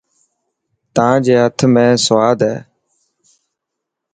[0.95, 2.55] تان جي هٿ ۾ سواد هي.